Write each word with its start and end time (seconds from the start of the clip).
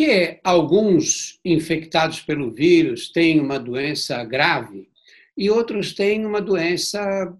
que 0.00 0.40
alguns 0.42 1.38
infectados 1.44 2.22
pelo 2.22 2.50
vírus 2.50 3.12
têm 3.12 3.38
uma 3.38 3.60
doença 3.60 4.24
grave 4.24 4.88
e 5.36 5.50
outros 5.50 5.92
têm 5.92 6.24
uma 6.24 6.40
doença 6.40 7.36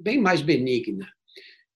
bem 0.00 0.20
mais 0.20 0.42
benigna? 0.42 1.06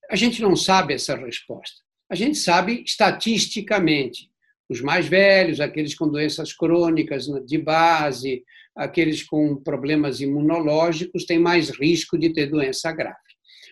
A 0.09 0.17
gente 0.17 0.41
não 0.41 0.53
sabe 0.53 0.93
essa 0.93 1.15
resposta. 1.15 1.77
A 2.09 2.15
gente 2.15 2.37
sabe 2.37 2.83
estatisticamente. 2.85 4.29
Os 4.67 4.81
mais 4.81 5.07
velhos, 5.07 5.61
aqueles 5.61 5.95
com 5.95 6.09
doenças 6.09 6.51
crônicas 6.51 7.27
de 7.47 7.57
base, 7.57 8.43
aqueles 8.75 9.23
com 9.23 9.55
problemas 9.55 10.19
imunológicos, 10.19 11.23
têm 11.23 11.39
mais 11.39 11.69
risco 11.69 12.17
de 12.17 12.33
ter 12.33 12.47
doença 12.47 12.91
grave. 12.91 13.15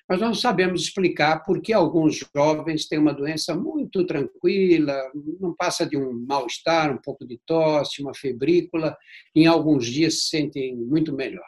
Mas 0.10 0.20
não 0.20 0.34
sabemos 0.34 0.82
explicar 0.82 1.44
por 1.44 1.62
que 1.62 1.71
alguns 1.71 2.26
jovens 2.36 2.88
têm 2.88 2.98
uma 2.98 3.14
doença 3.14 3.54
muito 3.54 4.04
tranquila, 4.08 5.00
não 5.39 5.54
passa 5.54 5.86
de 5.86 5.96
um 5.96 6.26
mal-estar, 6.28 6.91
um 6.91 6.98
pouco 6.98 7.28
de 7.28 7.39
tosse, 7.46 8.02
uma 8.02 8.16
febrícula, 8.16 8.98
em 9.35 9.45
alguns 9.45 9.85
dias 9.85 10.22
se 10.22 10.30
sentem 10.30 10.76
muito 10.76 11.13
melhor. 11.13 11.45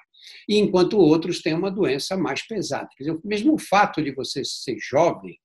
E 0.48 0.60
enquanto 0.60 1.00
outros 1.00 1.42
têm 1.42 1.56
uma 1.56 1.72
doença 1.72 2.16
mais 2.16 2.46
pesada. 2.46 2.88
Quer 2.96 3.06
dizer, 3.06 3.20
mesmo 3.24 3.56
o 3.56 3.60
fato 3.60 4.00
de 4.00 4.12
você 4.12 4.44
ser 4.46 4.78
jovem 4.80 5.40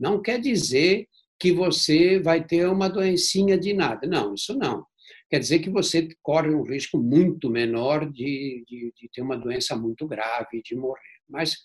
não 0.00 0.22
quer 0.22 0.40
dizer 0.40 1.06
que 1.38 1.52
você 1.52 2.18
vai 2.20 2.42
ter 2.42 2.66
uma 2.68 2.88
doencinha 2.88 3.58
de 3.58 3.74
nada. 3.74 4.06
Não, 4.06 4.32
isso 4.32 4.56
não. 4.56 4.86
Quer 5.28 5.40
dizer 5.40 5.58
que 5.58 5.68
você 5.68 6.08
corre 6.22 6.54
um 6.54 6.62
risco 6.62 6.98
muito 6.98 7.50
menor 7.50 8.10
de, 8.10 8.64
de, 8.66 8.92
de 8.96 9.08
ter 9.12 9.20
uma 9.20 9.36
doença 9.36 9.76
muito 9.76 10.06
grave, 10.06 10.62
de 10.64 10.74
morrer. 10.74 11.00
Mas 11.28 11.56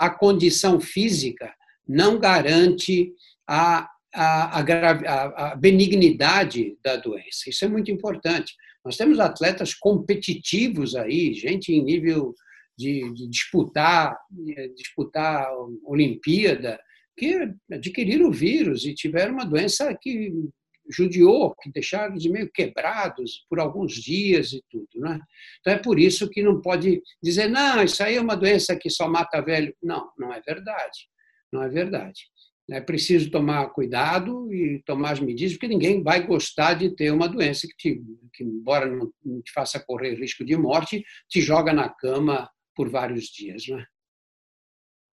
a 0.00 0.08
condição 0.08 0.80
física 0.80 1.54
não 1.86 2.18
garante 2.18 3.12
a, 3.46 3.86
a, 4.14 4.60
a, 4.60 5.50
a, 5.52 5.56
benignidade 5.56 6.78
da 6.82 6.96
doença. 6.96 7.50
Isso 7.50 7.66
é 7.66 7.68
muito 7.68 7.90
importante. 7.90 8.54
Nós 8.82 8.96
temos 8.96 9.20
atletas 9.20 9.74
competitivos 9.74 10.96
aí, 10.96 11.34
gente 11.34 11.70
em 11.70 11.84
nível 11.84 12.34
de, 12.78 13.12
de 13.12 13.28
disputar, 13.28 14.16
disputar 14.74 15.44
a 15.44 15.52
Olimpíada, 15.84 16.80
que 17.14 17.52
adquiriram 17.70 18.28
o 18.28 18.32
vírus 18.32 18.86
e 18.86 18.94
tiveram 18.94 19.34
uma 19.34 19.44
doença 19.44 19.94
que 20.00 20.32
judiou, 20.90 21.54
que 21.60 21.70
deixaram 21.70 22.14
de 22.16 22.30
meio 22.30 22.50
quebrados 22.52 23.44
por 23.48 23.60
alguns 23.60 23.94
dias 23.94 24.52
e 24.52 24.62
tudo. 24.70 24.88
Né? 24.96 25.18
Então 25.60 25.72
é 25.72 25.78
por 25.78 25.98
isso 25.98 26.28
que 26.28 26.42
não 26.42 26.60
pode 26.60 27.02
dizer, 27.22 27.48
não, 27.48 27.82
isso 27.82 28.02
aí 28.02 28.16
é 28.16 28.20
uma 28.20 28.36
doença 28.36 28.76
que 28.76 28.90
só 28.90 29.08
mata 29.08 29.40
velho. 29.40 29.74
Não, 29.82 30.10
não 30.18 30.32
é 30.32 30.40
verdade. 30.40 31.08
Não 31.52 31.62
é 31.62 31.68
verdade. 31.68 32.22
É 32.70 32.80
preciso 32.80 33.30
tomar 33.30 33.68
cuidado 33.70 34.52
e 34.54 34.80
tomar 34.86 35.12
as 35.12 35.20
medidas, 35.20 35.54
porque 35.54 35.66
ninguém 35.66 36.02
vai 36.02 36.24
gostar 36.24 36.74
de 36.74 36.94
ter 36.94 37.10
uma 37.10 37.28
doença 37.28 37.66
que, 37.66 37.76
te, 37.76 38.02
que 38.32 38.44
embora 38.44 38.86
não 38.86 39.42
te 39.42 39.52
faça 39.52 39.80
correr 39.80 40.14
risco 40.14 40.44
de 40.44 40.56
morte, 40.56 41.04
te 41.28 41.40
joga 41.40 41.72
na 41.72 41.88
cama 41.88 42.48
por 42.76 42.88
vários 42.88 43.24
dias. 43.24 43.66
Né? 43.66 43.84